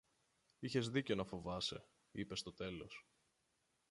[0.59, 3.05] Είχες δίκαιο να φοβάσαι, είπε στο τέλος